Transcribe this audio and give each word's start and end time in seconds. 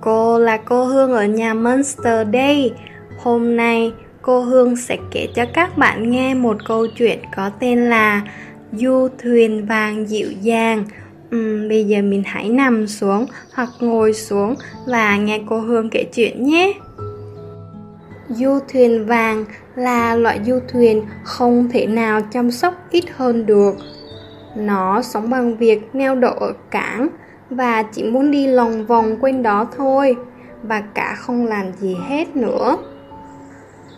cô 0.00 0.38
là 0.38 0.56
cô 0.56 0.84
Hương 0.84 1.12
ở 1.12 1.24
nhà 1.24 1.54
Monster 1.54 2.28
Day. 2.32 2.72
Hôm 3.18 3.56
nay 3.56 3.92
cô 4.22 4.40
Hương 4.40 4.76
sẽ 4.76 4.96
kể 5.10 5.28
cho 5.34 5.44
các 5.54 5.78
bạn 5.78 6.10
nghe 6.10 6.34
một 6.34 6.56
câu 6.68 6.86
chuyện 6.86 7.18
có 7.36 7.50
tên 7.60 7.90
là 7.90 8.22
Du 8.72 9.08
thuyền 9.22 9.66
vàng 9.66 10.08
dịu 10.08 10.32
dàng. 10.40 10.84
Uhm, 11.36 11.68
bây 11.68 11.84
giờ 11.84 12.02
mình 12.02 12.22
hãy 12.26 12.48
nằm 12.48 12.86
xuống 12.86 13.26
hoặc 13.54 13.68
ngồi 13.80 14.12
xuống 14.12 14.54
và 14.86 15.16
nghe 15.16 15.40
cô 15.48 15.60
Hương 15.60 15.90
kể 15.90 16.04
chuyện 16.14 16.44
nhé. 16.44 16.72
Du 18.28 18.58
thuyền 18.72 19.06
vàng 19.06 19.44
là 19.76 20.16
loại 20.16 20.40
du 20.46 20.58
thuyền 20.72 21.02
không 21.24 21.68
thể 21.72 21.86
nào 21.86 22.20
chăm 22.32 22.50
sóc 22.50 22.74
ít 22.90 23.04
hơn 23.16 23.46
được. 23.46 23.74
Nó 24.56 25.02
sống 25.02 25.30
bằng 25.30 25.56
việc 25.56 25.80
neo 25.92 26.14
đậu 26.14 26.32
ở 26.32 26.52
cảng 26.70 27.08
và 27.50 27.82
chỉ 27.82 28.02
muốn 28.02 28.30
đi 28.30 28.46
lòng 28.46 28.86
vòng 28.86 29.16
quanh 29.20 29.42
đó 29.42 29.68
thôi 29.76 30.16
và 30.62 30.80
cả 30.80 31.14
không 31.18 31.46
làm 31.46 31.72
gì 31.72 31.96
hết 32.08 32.36
nữa. 32.36 32.76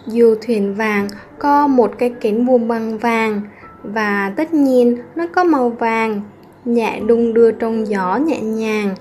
dù 0.06 0.34
thuyền 0.42 0.74
vàng 0.74 1.08
có 1.38 1.66
một 1.66 1.98
cái 1.98 2.10
kén 2.20 2.46
buồm 2.46 2.68
bằng 2.68 2.98
vàng 2.98 3.40
và 3.82 4.32
tất 4.36 4.54
nhiên 4.54 4.98
nó 5.16 5.26
có 5.26 5.44
màu 5.44 5.70
vàng, 5.70 6.20
nhẹ 6.64 7.00
đung 7.00 7.34
đưa 7.34 7.52
trong 7.52 7.88
gió 7.88 8.16
nhẹ 8.16 8.40
nhàng, 8.40 8.94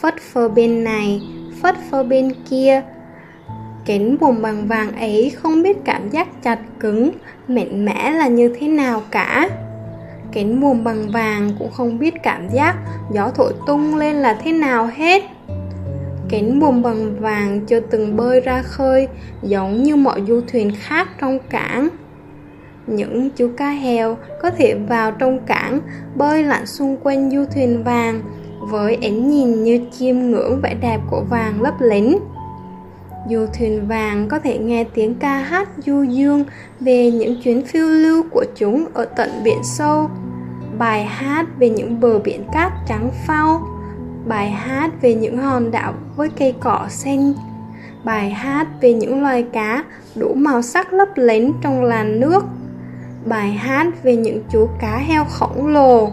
phất 0.00 0.14
phơ 0.20 0.48
bên 0.48 0.84
này, 0.84 1.22
phất 1.62 1.76
phơ 1.90 2.02
bên 2.02 2.32
kia 2.50 2.82
Kén 3.86 4.16
buồm 4.20 4.42
bằng 4.42 4.66
vàng 4.66 4.96
ấy 4.96 5.30
không 5.30 5.62
biết 5.62 5.76
cảm 5.84 6.08
giác 6.10 6.42
chặt 6.42 6.58
cứng, 6.80 7.10
mạnh 7.48 7.84
mẽ 7.84 8.10
là 8.10 8.28
như 8.28 8.54
thế 8.60 8.68
nào 8.68 9.02
cả. 9.10 9.48
Kén 10.32 10.60
buồm 10.60 10.84
bằng 10.84 11.10
vàng 11.10 11.50
cũng 11.58 11.70
không 11.70 11.98
biết 11.98 12.14
cảm 12.22 12.48
giác 12.48 12.76
gió 13.12 13.30
thổi 13.34 13.52
tung 13.66 13.94
lên 13.94 14.16
là 14.16 14.38
thế 14.44 14.52
nào 14.52 14.90
hết. 14.96 15.22
Kén 16.28 16.60
buồm 16.60 16.82
bằng 16.82 17.20
vàng 17.20 17.60
chưa 17.66 17.80
từng 17.80 18.16
bơi 18.16 18.40
ra 18.40 18.62
khơi, 18.62 19.08
giống 19.42 19.82
như 19.82 19.96
mọi 19.96 20.22
du 20.28 20.40
thuyền 20.52 20.72
khác 20.78 21.08
trong 21.20 21.38
cảng. 21.50 21.88
Những 22.86 23.30
chú 23.30 23.50
cá 23.56 23.70
heo 23.70 24.16
có 24.42 24.50
thể 24.50 24.74
vào 24.88 25.12
trong 25.12 25.38
cảng, 25.46 25.80
bơi 26.14 26.42
lặn 26.42 26.66
xung 26.66 26.96
quanh 27.02 27.30
du 27.30 27.44
thuyền 27.54 27.84
vàng, 27.84 28.22
với 28.60 28.98
ánh 29.02 29.30
nhìn 29.30 29.64
như 29.64 29.80
chiêm 29.98 30.16
ngưỡng 30.18 30.60
vẻ 30.62 30.74
đẹp 30.80 31.00
của 31.10 31.22
vàng 31.30 31.62
lấp 31.62 31.74
lánh. 31.80 32.18
Dù 33.28 33.46
thuyền 33.58 33.88
vàng 33.88 34.28
có 34.28 34.38
thể 34.38 34.58
nghe 34.58 34.84
tiếng 34.94 35.14
ca 35.14 35.38
hát 35.38 35.68
du 35.86 36.02
dương 36.02 36.44
về 36.80 37.10
những 37.10 37.42
chuyến 37.42 37.66
phiêu 37.66 37.88
lưu 37.88 38.22
của 38.30 38.44
chúng 38.56 38.86
ở 38.94 39.04
tận 39.04 39.30
biển 39.44 39.58
sâu, 39.62 40.10
bài 40.78 41.04
hát 41.04 41.46
về 41.58 41.68
những 41.68 42.00
bờ 42.00 42.18
biển 42.18 42.44
cát 42.52 42.72
trắng 42.88 43.10
phao, 43.26 43.62
bài 44.26 44.50
hát 44.50 44.90
về 45.02 45.14
những 45.14 45.38
hòn 45.38 45.70
đảo 45.70 45.94
với 46.16 46.28
cây 46.38 46.54
cỏ 46.60 46.86
xanh, 46.88 47.32
bài 48.04 48.30
hát 48.30 48.66
về 48.80 48.92
những 48.92 49.22
loài 49.22 49.42
cá 49.52 49.84
đủ 50.14 50.34
màu 50.34 50.62
sắc 50.62 50.92
lấp 50.92 51.08
lánh 51.16 51.52
trong 51.62 51.84
làn 51.84 52.20
nước, 52.20 52.44
bài 53.24 53.50
hát 53.50 53.86
về 54.02 54.16
những 54.16 54.42
chú 54.52 54.68
cá 54.80 54.98
heo 54.98 55.24
khổng 55.24 55.66
lồ 55.66 56.10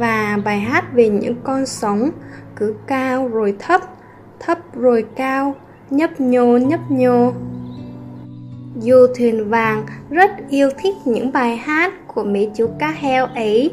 và 0.00 0.38
bài 0.44 0.60
hát 0.60 0.84
về 0.92 1.08
những 1.08 1.34
con 1.44 1.66
sóng 1.66 2.10
cứ 2.56 2.74
cao 2.86 3.28
rồi 3.28 3.56
thấp, 3.58 3.80
thấp 4.40 4.58
rồi 4.74 5.04
cao 5.16 5.54
nhấp 5.90 6.20
nhô 6.20 6.56
nhấp 6.56 6.80
nhô. 6.90 7.32
Du 8.80 9.06
thuyền 9.18 9.48
vàng 9.48 9.86
rất 10.10 10.30
yêu 10.50 10.70
thích 10.82 10.94
những 11.04 11.32
bài 11.32 11.56
hát 11.56 11.92
của 12.06 12.24
mấy 12.24 12.50
chú 12.56 12.68
cá 12.78 12.90
heo 12.90 13.26
ấy. 13.26 13.70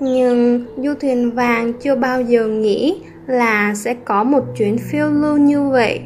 Nhưng 0.00 0.64
du 0.76 0.94
thuyền 1.00 1.30
vàng 1.30 1.72
chưa 1.72 1.94
bao 1.94 2.22
giờ 2.22 2.46
nghĩ 2.46 3.00
là 3.26 3.74
sẽ 3.74 3.94
có 4.04 4.24
một 4.24 4.44
chuyến 4.56 4.78
phiêu 4.78 5.08
lưu 5.10 5.36
như 5.36 5.68
vậy. 5.68 6.00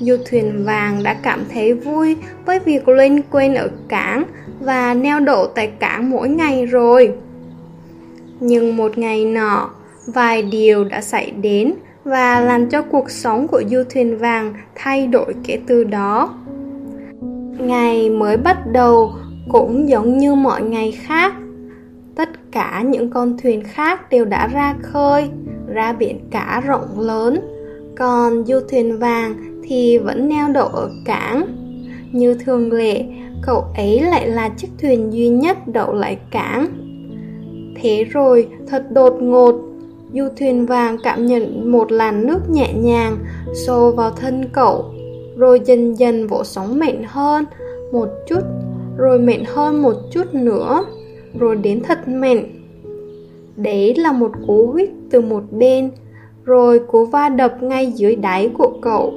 Du 0.00 0.16
thuyền 0.30 0.64
vàng 0.64 1.02
đã 1.02 1.14
cảm 1.14 1.44
thấy 1.52 1.74
vui 1.74 2.16
với 2.46 2.58
việc 2.58 2.88
lên 2.88 3.22
quên 3.30 3.54
ở 3.54 3.70
cảng 3.88 4.24
và 4.60 4.94
neo 4.94 5.20
đậu 5.20 5.46
tại 5.46 5.66
cảng 5.66 6.10
mỗi 6.10 6.28
ngày 6.28 6.66
rồi. 6.66 7.12
Nhưng 8.40 8.76
một 8.76 8.98
ngày 8.98 9.24
nọ, 9.24 9.70
vài 10.06 10.42
điều 10.42 10.84
đã 10.84 11.00
xảy 11.00 11.30
đến 11.30 11.72
và 12.04 12.40
làm 12.40 12.68
cho 12.70 12.82
cuộc 12.82 13.10
sống 13.10 13.48
của 13.48 13.62
du 13.70 13.82
thuyền 13.90 14.18
vàng 14.18 14.54
thay 14.74 15.06
đổi 15.06 15.34
kể 15.44 15.58
từ 15.66 15.84
đó. 15.84 16.34
Ngày 17.58 18.10
mới 18.10 18.36
bắt 18.36 18.58
đầu 18.72 19.12
cũng 19.48 19.88
giống 19.88 20.18
như 20.18 20.34
mọi 20.34 20.62
ngày 20.62 20.92
khác. 20.92 21.34
Tất 22.14 22.28
cả 22.52 22.82
những 22.86 23.10
con 23.10 23.36
thuyền 23.42 23.62
khác 23.64 24.10
đều 24.10 24.24
đã 24.24 24.46
ra 24.46 24.74
khơi, 24.82 25.30
ra 25.68 25.92
biển 25.92 26.20
cả 26.30 26.62
rộng 26.66 27.00
lớn. 27.00 27.40
Còn 27.96 28.44
du 28.44 28.60
thuyền 28.70 28.98
vàng 28.98 29.34
thì 29.62 29.98
vẫn 29.98 30.28
neo 30.28 30.48
đậu 30.48 30.66
ở 30.66 30.90
cảng. 31.04 31.46
Như 32.12 32.34
thường 32.34 32.72
lệ, 32.72 33.04
cậu 33.42 33.64
ấy 33.76 34.00
lại 34.00 34.28
là 34.28 34.48
chiếc 34.48 34.68
thuyền 34.80 35.12
duy 35.12 35.28
nhất 35.28 35.68
đậu 35.68 35.94
lại 35.94 36.18
cảng. 36.30 36.66
Thế 37.80 38.04
rồi, 38.04 38.48
thật 38.68 38.84
đột 38.90 39.16
ngột, 39.20 39.71
Du 40.14 40.28
thuyền 40.36 40.66
vàng 40.66 40.96
cảm 41.02 41.26
nhận 41.26 41.72
một 41.72 41.92
làn 41.92 42.26
nước 42.26 42.50
nhẹ 42.50 42.72
nhàng 42.72 43.16
xô 43.66 43.90
vào 43.90 44.10
thân 44.10 44.44
cậu, 44.52 44.84
rồi 45.36 45.60
dần 45.64 45.94
dần 45.94 46.26
vỗ 46.26 46.44
sóng 46.44 46.78
mạnh 46.78 47.02
hơn 47.06 47.44
một 47.92 48.08
chút, 48.26 48.40
rồi 48.96 49.18
mạnh 49.18 49.44
hơn 49.46 49.82
một 49.82 49.94
chút 50.10 50.34
nữa, 50.34 50.84
rồi 51.38 51.56
đến 51.56 51.82
thật 51.82 52.08
mạnh. 52.08 52.44
Đấy 53.56 53.94
là 53.94 54.12
một 54.12 54.30
cú 54.46 54.66
huyết 54.66 54.88
từ 55.10 55.20
một 55.20 55.42
bên, 55.50 55.90
rồi 56.44 56.78
cú 56.78 57.04
va 57.04 57.28
đập 57.28 57.62
ngay 57.62 57.86
dưới 57.86 58.16
đáy 58.16 58.50
của 58.58 58.72
cậu, 58.82 59.12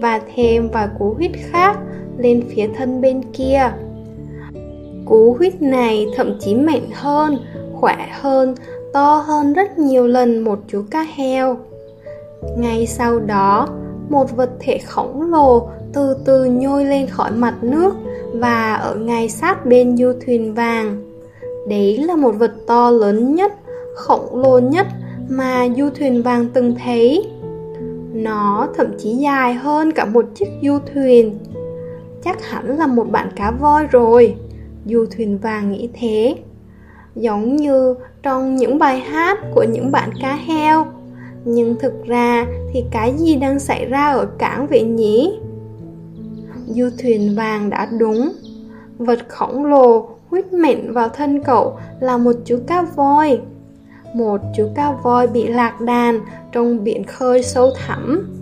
và 0.00 0.20
thêm 0.34 0.68
vài 0.72 0.88
cú 0.98 1.14
huyết 1.16 1.30
khác 1.34 1.78
lên 2.18 2.42
phía 2.48 2.68
thân 2.76 3.00
bên 3.00 3.22
kia. 3.32 3.72
Cú 5.04 5.34
huyết 5.38 5.62
này 5.62 6.06
thậm 6.16 6.32
chí 6.40 6.54
mạnh 6.54 6.86
hơn, 6.92 7.38
khỏe 7.72 8.08
hơn 8.20 8.54
to 8.92 9.24
hơn 9.26 9.52
rất 9.52 9.78
nhiều 9.78 10.06
lần 10.06 10.40
một 10.40 10.58
chú 10.68 10.82
cá 10.90 11.06
heo. 11.14 11.56
Ngay 12.58 12.86
sau 12.86 13.18
đó, 13.18 13.68
một 14.08 14.36
vật 14.36 14.50
thể 14.60 14.78
khổng 14.78 15.22
lồ 15.22 15.68
từ 15.92 16.16
từ 16.24 16.44
nhôi 16.44 16.84
lên 16.84 17.06
khỏi 17.06 17.30
mặt 17.30 17.54
nước 17.62 17.94
và 18.34 18.74
ở 18.74 18.94
ngay 18.94 19.28
sát 19.28 19.66
bên 19.66 19.96
du 19.96 20.12
thuyền 20.26 20.54
vàng. 20.54 21.02
Đấy 21.68 21.98
là 21.98 22.16
một 22.16 22.32
vật 22.38 22.52
to 22.66 22.90
lớn 22.90 23.34
nhất, 23.34 23.52
khổng 23.94 24.42
lồ 24.42 24.58
nhất 24.58 24.86
mà 25.28 25.68
du 25.76 25.90
thuyền 25.90 26.22
vàng 26.22 26.46
từng 26.54 26.74
thấy. 26.84 27.30
Nó 28.12 28.68
thậm 28.76 28.86
chí 28.98 29.10
dài 29.10 29.54
hơn 29.54 29.92
cả 29.92 30.04
một 30.04 30.24
chiếc 30.34 30.48
du 30.62 30.78
thuyền. 30.94 31.38
Chắc 32.24 32.44
hẳn 32.44 32.78
là 32.78 32.86
một 32.86 33.10
bạn 33.10 33.28
cá 33.36 33.50
voi 33.50 33.86
rồi. 33.86 34.34
Du 34.86 35.06
thuyền 35.16 35.38
vàng 35.38 35.72
nghĩ 35.72 35.88
thế 35.94 36.34
giống 37.14 37.56
như 37.56 37.94
trong 38.22 38.56
những 38.56 38.78
bài 38.78 39.00
hát 39.00 39.38
của 39.54 39.64
những 39.72 39.92
bạn 39.92 40.10
cá 40.22 40.34
heo. 40.34 40.86
Nhưng 41.44 41.76
thực 41.80 42.04
ra 42.04 42.46
thì 42.72 42.84
cái 42.90 43.14
gì 43.16 43.36
đang 43.36 43.58
xảy 43.58 43.84
ra 43.84 44.12
ở 44.12 44.26
cảng 44.38 44.66
vậy 44.66 44.82
nhỉ 44.82 45.38
du 46.74 46.90
thuyền 47.02 47.34
vàng 47.36 47.70
đã 47.70 47.88
đúng. 47.98 48.32
Vật 48.98 49.18
khổng 49.28 49.64
lồ 49.64 50.08
huyết 50.28 50.52
mệnh 50.52 50.92
vào 50.92 51.08
thân 51.08 51.42
cậu 51.44 51.78
là 52.00 52.16
một 52.16 52.32
chú 52.44 52.58
cá 52.66 52.82
voi. 52.96 53.40
Một 54.14 54.40
chú 54.56 54.68
cá 54.74 54.92
voi 54.92 55.26
bị 55.26 55.46
lạc 55.46 55.80
đàn 55.80 56.20
trong 56.52 56.84
biển 56.84 57.04
khơi 57.04 57.42
sâu 57.42 57.70
thẳm. 57.76 58.32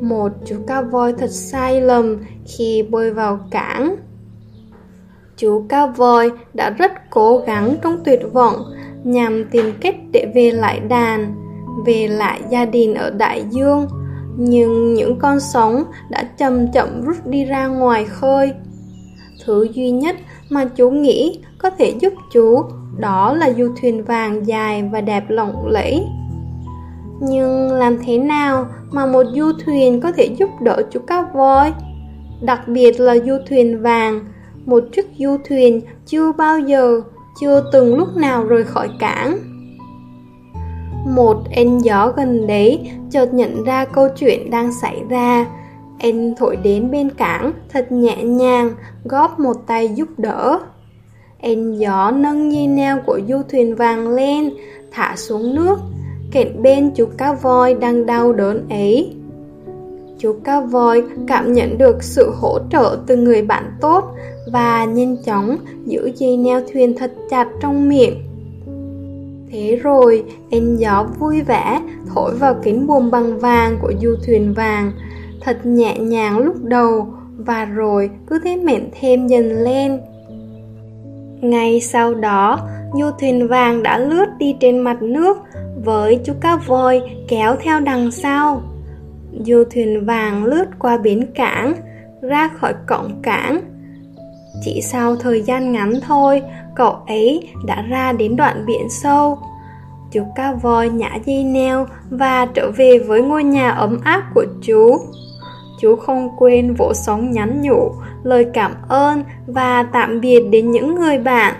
Một 0.00 0.32
chú 0.44 0.56
cá 0.66 0.82
voi 0.82 1.12
thật 1.12 1.30
sai 1.30 1.80
lầm 1.80 2.16
khi 2.46 2.82
bơi 2.82 3.10
vào 3.10 3.38
cảng. 3.50 3.96
Chú 5.42 5.64
cao 5.68 5.92
voi 5.96 6.30
đã 6.54 6.70
rất 6.70 6.92
cố 7.10 7.42
gắng 7.46 7.76
trong 7.82 7.98
tuyệt 8.04 8.20
vọng 8.32 8.54
nhằm 9.04 9.44
tìm 9.50 9.72
cách 9.80 9.96
để 10.12 10.26
về 10.34 10.50
lại 10.50 10.80
đàn, 10.80 11.34
về 11.86 12.08
lại 12.08 12.40
gia 12.50 12.64
đình 12.64 12.94
ở 12.94 13.10
đại 13.10 13.44
dương. 13.50 13.88
Nhưng 14.36 14.94
những 14.94 15.18
con 15.18 15.40
sóng 15.40 15.84
đã 16.10 16.22
chậm 16.38 16.72
chậm 16.72 17.02
rút 17.02 17.16
đi 17.26 17.44
ra 17.44 17.66
ngoài 17.66 18.04
khơi. 18.04 18.52
Thứ 19.44 19.66
duy 19.72 19.90
nhất 19.90 20.16
mà 20.50 20.64
chú 20.64 20.90
nghĩ 20.90 21.40
có 21.58 21.70
thể 21.70 21.94
giúp 22.00 22.12
chú 22.32 22.62
đó 22.98 23.34
là 23.34 23.52
du 23.52 23.68
thuyền 23.80 24.04
vàng 24.04 24.46
dài 24.46 24.88
và 24.92 25.00
đẹp 25.00 25.24
lộng 25.28 25.66
lẫy. 25.66 26.04
Nhưng 27.20 27.72
làm 27.72 27.98
thế 28.06 28.18
nào 28.18 28.66
mà 28.90 29.06
một 29.06 29.24
du 29.34 29.52
thuyền 29.64 30.00
có 30.00 30.12
thể 30.12 30.28
giúp 30.38 30.48
đỡ 30.60 30.82
chú 30.90 31.00
cá 31.00 31.22
voi. 31.34 31.72
Đặc 32.42 32.68
biệt 32.68 33.00
là 33.00 33.16
du 33.26 33.36
thuyền 33.48 33.82
vàng, 33.82 34.24
một 34.66 34.84
chiếc 34.92 35.06
du 35.18 35.36
thuyền 35.48 35.80
chưa 36.06 36.32
bao 36.32 36.60
giờ, 36.60 37.00
chưa 37.40 37.70
từng 37.72 37.96
lúc 37.96 38.08
nào 38.16 38.44
rời 38.44 38.64
khỏi 38.64 38.88
cảng. 38.98 39.38
Một 41.06 41.36
anh 41.56 41.78
gió 41.78 42.12
gần 42.16 42.46
đấy 42.46 42.90
chợt 43.10 43.34
nhận 43.34 43.64
ra 43.64 43.84
câu 43.84 44.08
chuyện 44.18 44.50
đang 44.50 44.72
xảy 44.72 45.02
ra. 45.08 45.46
Anh 45.98 46.34
thổi 46.36 46.56
đến 46.56 46.90
bên 46.90 47.10
cảng 47.10 47.52
thật 47.68 47.92
nhẹ 47.92 48.22
nhàng, 48.22 48.72
góp 49.04 49.40
một 49.40 49.56
tay 49.66 49.88
giúp 49.88 50.08
đỡ. 50.18 50.58
Anh 51.40 51.78
gió 51.78 52.10
nâng 52.10 52.52
dây 52.52 52.66
neo 52.66 52.98
của 53.06 53.20
du 53.28 53.42
thuyền 53.50 53.74
vàng 53.74 54.08
lên, 54.08 54.50
thả 54.90 55.16
xuống 55.16 55.54
nước, 55.54 55.78
kẹt 56.32 56.46
bên 56.58 56.90
chú 56.94 57.06
cá 57.18 57.32
voi 57.32 57.74
đang 57.74 58.06
đau 58.06 58.32
đớn 58.32 58.68
ấy. 58.70 59.16
Chú 60.22 60.34
cá 60.44 60.60
voi 60.60 61.02
cảm 61.26 61.52
nhận 61.52 61.78
được 61.78 62.02
sự 62.02 62.32
hỗ 62.40 62.58
trợ 62.70 62.98
từ 63.06 63.16
người 63.16 63.42
bạn 63.42 63.72
tốt 63.80 64.04
và 64.52 64.84
nhanh 64.84 65.16
chóng 65.24 65.56
giữ 65.84 66.10
dây 66.16 66.36
neo 66.36 66.60
thuyền 66.72 66.94
thật 66.98 67.12
chặt 67.30 67.48
trong 67.60 67.88
miệng. 67.88 68.14
Thế 69.50 69.78
rồi, 69.82 70.24
em 70.50 70.76
gió 70.76 71.06
vui 71.18 71.42
vẻ 71.42 71.80
thổi 72.14 72.34
vào 72.34 72.54
kính 72.62 72.86
buồm 72.86 73.10
bằng 73.10 73.38
vàng 73.38 73.78
của 73.82 73.92
du 74.02 74.16
thuyền 74.26 74.54
vàng, 74.54 74.92
thật 75.40 75.66
nhẹ 75.66 75.98
nhàng 75.98 76.38
lúc 76.38 76.54
đầu 76.62 77.06
và 77.36 77.64
rồi 77.64 78.10
cứ 78.26 78.38
thế 78.44 78.56
mệt 78.56 78.80
thêm 79.00 79.26
dần 79.26 79.52
lên. 79.52 80.00
Ngay 81.40 81.80
sau 81.80 82.14
đó, 82.14 82.58
du 82.94 83.10
thuyền 83.20 83.48
vàng 83.48 83.82
đã 83.82 83.98
lướt 83.98 84.26
đi 84.38 84.56
trên 84.60 84.78
mặt 84.78 85.02
nước 85.02 85.38
với 85.84 86.20
chú 86.24 86.32
cá 86.40 86.56
voi 86.56 87.02
kéo 87.28 87.56
theo 87.62 87.80
đằng 87.80 88.10
sau. 88.10 88.62
Du 89.40 89.64
thuyền 89.70 90.04
vàng 90.04 90.44
lướt 90.44 90.64
qua 90.78 90.98
bến 90.98 91.26
cảng, 91.34 91.74
ra 92.22 92.48
khỏi 92.48 92.74
cổng 92.86 93.22
cảng. 93.22 93.60
Chỉ 94.64 94.80
sau 94.82 95.16
thời 95.16 95.42
gian 95.42 95.72
ngắn 95.72 95.92
thôi, 96.06 96.42
cậu 96.76 96.96
ấy 97.06 97.48
đã 97.66 97.82
ra 97.82 98.12
đến 98.12 98.36
đoạn 98.36 98.64
biển 98.66 98.90
sâu. 98.90 99.38
Chú 100.12 100.22
cá 100.36 100.52
voi 100.52 100.88
nhả 100.88 101.18
dây 101.26 101.44
neo 101.44 101.86
và 102.10 102.46
trở 102.54 102.70
về 102.76 102.98
với 102.98 103.22
ngôi 103.22 103.44
nhà 103.44 103.70
ấm 103.70 103.98
áp 104.04 104.22
của 104.34 104.44
chú. 104.62 104.98
Chú 105.80 105.96
không 105.96 106.28
quên 106.38 106.74
vỗ 106.74 106.92
sóng 106.94 107.30
nhắn 107.30 107.62
nhủ, 107.62 107.92
lời 108.22 108.46
cảm 108.54 108.72
ơn 108.88 109.22
và 109.46 109.82
tạm 109.82 110.20
biệt 110.20 110.40
đến 110.50 110.70
những 110.70 110.94
người 110.94 111.18
bạn. 111.18 111.54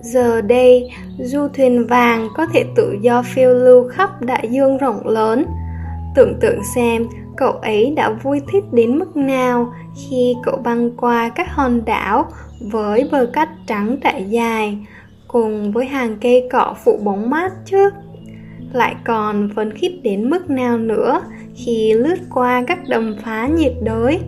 Giờ 0.00 0.40
đây, 0.40 0.90
du 1.18 1.48
thuyền 1.48 1.86
vàng 1.86 2.28
có 2.34 2.46
thể 2.52 2.64
tự 2.76 2.96
do 3.00 3.22
phiêu 3.22 3.54
lưu 3.54 3.88
khắp 3.88 4.22
đại 4.22 4.48
dương 4.50 4.78
rộng 4.78 5.08
lớn. 5.08 5.46
Tưởng 6.14 6.34
tượng 6.40 6.64
xem 6.74 7.06
cậu 7.36 7.52
ấy 7.52 7.92
đã 7.96 8.10
vui 8.10 8.40
thích 8.52 8.64
đến 8.72 8.98
mức 8.98 9.16
nào 9.16 9.72
khi 9.96 10.34
cậu 10.42 10.56
băng 10.56 10.96
qua 10.96 11.28
các 11.28 11.46
hòn 11.54 11.84
đảo 11.84 12.26
với 12.60 13.08
bờ 13.12 13.26
cát 13.32 13.48
trắng 13.66 13.96
trải 14.02 14.24
dài, 14.24 14.78
cùng 15.28 15.72
với 15.72 15.86
hàng 15.86 16.16
cây 16.20 16.48
cọ 16.52 16.74
phụ 16.84 16.98
bóng 17.04 17.30
mát 17.30 17.52
chứ. 17.64 17.90
Lại 18.72 18.94
còn 19.04 19.48
phấn 19.56 19.72
khích 19.78 20.02
đến 20.02 20.30
mức 20.30 20.50
nào 20.50 20.78
nữa 20.78 21.20
khi 21.54 21.92
lướt 21.92 22.16
qua 22.34 22.64
các 22.66 22.78
đầm 22.88 23.16
phá 23.24 23.46
nhiệt 23.46 23.72
đới 23.82 24.20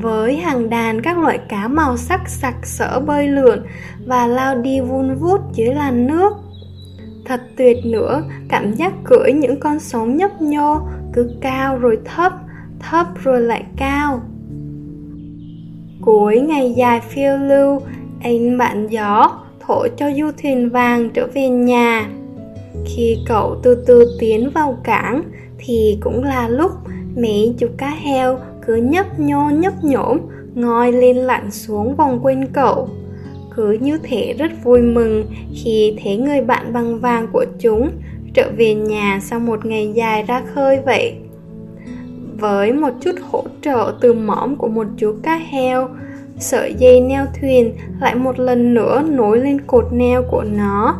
với 0.00 0.36
hàng 0.36 0.70
đàn 0.70 1.02
các 1.02 1.18
loại 1.18 1.38
cá 1.48 1.68
màu 1.68 1.96
sắc 1.96 2.28
sặc 2.28 2.54
sỡ 2.62 3.00
bơi 3.00 3.28
lượn 3.28 3.62
và 4.06 4.26
lao 4.26 4.58
đi 4.58 4.80
vun 4.80 5.14
vút 5.14 5.40
dưới 5.52 5.74
làn 5.74 6.06
nước. 6.06 6.32
Thật 7.24 7.40
tuyệt 7.56 7.76
nữa, 7.84 8.22
cảm 8.48 8.72
giác 8.74 8.92
cưỡi 9.04 9.32
những 9.32 9.60
con 9.60 9.80
sóng 9.80 10.16
nhấp 10.16 10.42
nhô, 10.42 10.80
cứ 11.12 11.30
cao 11.40 11.78
rồi 11.78 11.98
thấp, 12.04 12.32
thấp 12.80 13.06
rồi 13.22 13.40
lại 13.40 13.64
cao. 13.76 14.20
Cuối 16.00 16.40
ngày 16.40 16.74
dài 16.76 17.00
phiêu 17.00 17.36
lưu, 17.38 17.80
anh 18.22 18.58
bạn 18.58 18.86
gió 18.86 19.40
thổi 19.60 19.90
cho 19.96 20.10
du 20.18 20.30
thuyền 20.42 20.70
vàng 20.70 21.10
trở 21.14 21.26
về 21.34 21.48
nhà. 21.48 22.08
Khi 22.86 23.18
cậu 23.26 23.60
từ 23.62 23.84
từ 23.86 24.16
tiến 24.20 24.50
vào 24.54 24.78
cảng 24.84 25.22
thì 25.58 25.98
cũng 26.00 26.24
là 26.24 26.48
lúc 26.48 26.70
mấy 27.16 27.54
chú 27.58 27.66
cá 27.76 27.90
heo 27.90 28.38
cứ 28.66 28.74
nhấp 28.74 29.20
nhô 29.20 29.50
nhấp 29.50 29.84
nhổm 29.84 30.18
ngoi 30.54 30.92
lên 30.92 31.16
lặn 31.16 31.50
xuống 31.50 31.96
vòng 31.96 32.20
quanh 32.22 32.46
cậu 32.52 32.88
cứ 33.56 33.72
như 33.72 33.98
thể 34.02 34.34
rất 34.38 34.52
vui 34.64 34.82
mừng 34.82 35.26
khi 35.54 35.96
thấy 36.02 36.16
người 36.16 36.40
bạn 36.40 36.72
bằng 36.72 37.00
vàng 37.00 37.26
của 37.32 37.44
chúng 37.60 37.90
trở 38.34 38.50
về 38.56 38.74
nhà 38.74 39.20
sau 39.22 39.40
một 39.40 39.66
ngày 39.66 39.92
dài 39.94 40.22
ra 40.22 40.42
khơi 40.54 40.78
vậy. 40.84 41.14
Với 42.38 42.72
một 42.72 42.90
chút 43.00 43.14
hỗ 43.30 43.44
trợ 43.62 43.94
từ 44.00 44.12
mõm 44.12 44.56
của 44.56 44.68
một 44.68 44.86
chú 44.96 45.14
cá 45.22 45.36
heo 45.36 45.88
sợi 46.38 46.74
dây 46.74 47.00
neo 47.00 47.26
thuyền 47.40 47.72
lại 48.00 48.14
một 48.14 48.38
lần 48.38 48.74
nữa 48.74 49.02
nối 49.08 49.38
lên 49.38 49.60
cột 49.66 49.84
neo 49.92 50.22
của 50.30 50.44
nó. 50.52 50.96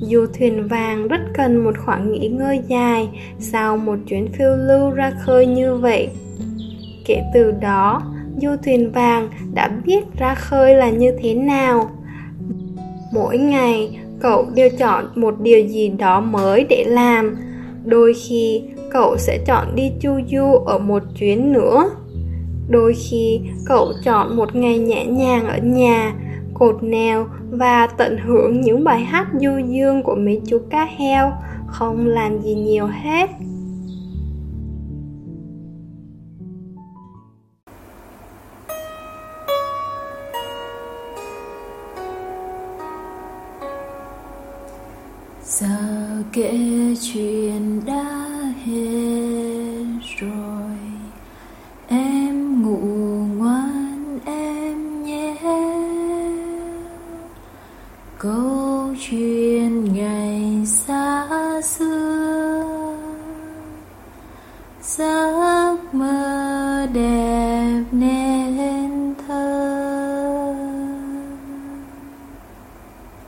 Dù 0.00 0.26
thuyền 0.38 0.68
vàng 0.68 1.08
rất 1.08 1.20
cần 1.34 1.56
một 1.64 1.78
khoảng 1.78 2.12
nghỉ 2.12 2.28
ngơi 2.28 2.60
dài 2.68 3.08
sau 3.38 3.76
một 3.76 3.96
chuyến 4.08 4.32
phiêu 4.32 4.56
lưu 4.56 4.90
ra 4.90 5.12
khơi 5.24 5.46
như 5.46 5.76
vậy 5.76 6.08
Kể 7.04 7.22
từ 7.34 7.52
đó, 7.52 8.02
du 8.36 8.50
thuyền 8.64 8.92
vàng 8.92 9.28
đã 9.54 9.68
biết 9.84 10.04
ra 10.18 10.34
khơi 10.34 10.74
là 10.74 10.90
như 10.90 11.12
thế 11.22 11.34
nào. 11.34 11.90
Mỗi 13.12 13.38
ngày, 13.38 13.98
cậu 14.20 14.46
đều 14.54 14.68
chọn 14.78 15.04
một 15.14 15.40
điều 15.40 15.66
gì 15.66 15.88
đó 15.88 16.20
mới 16.20 16.66
để 16.68 16.84
làm. 16.88 17.36
Đôi 17.84 18.14
khi, 18.14 18.62
cậu 18.90 19.16
sẽ 19.18 19.38
chọn 19.46 19.74
đi 19.74 19.92
chu 20.00 20.10
du 20.30 20.54
ở 20.66 20.78
một 20.78 21.02
chuyến 21.18 21.52
nữa. 21.52 21.90
Đôi 22.68 22.94
khi, 22.94 23.40
cậu 23.66 23.92
chọn 24.04 24.36
một 24.36 24.56
ngày 24.56 24.78
nhẹ 24.78 25.06
nhàng 25.06 25.46
ở 25.48 25.58
nhà, 25.62 26.12
cột 26.54 26.82
neo 26.82 27.26
và 27.50 27.86
tận 27.86 28.18
hưởng 28.18 28.60
những 28.60 28.84
bài 28.84 29.00
hát 29.00 29.26
du 29.40 29.58
dương 29.68 30.02
của 30.02 30.14
mấy 30.14 30.40
chú 30.46 30.58
cá 30.70 30.84
heo, 30.84 31.32
không 31.66 32.06
làm 32.06 32.42
gì 32.42 32.54
nhiều 32.54 32.86
hết. 32.86 33.30
Giờ 45.58 46.22
kể 46.32 46.58
chuyện 47.00 47.80
đã 47.86 48.04
hết 48.64 49.84
rồi. 50.18 50.76
Em 51.88 52.62
ngủ 52.62 52.78
ngoan, 53.36 54.18
em 54.24 55.04
nhé. 55.04 55.36
Câu 58.18 58.94
chuyện 59.00 59.94
ngày 59.94 60.66
xa 60.66 61.28
xưa. 61.64 62.96
Xa 64.82 65.41